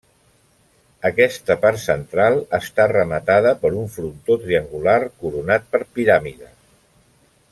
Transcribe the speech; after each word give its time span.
Aquesta 1.09 1.57
part 1.65 1.81
central 1.83 2.39
està 2.59 2.87
rematada 2.93 3.53
per 3.65 3.73
un 3.83 3.87
frontó 3.99 4.39
triangular 4.47 4.97
coronat 5.21 5.71
per 5.75 5.85
piràmides. 5.99 6.57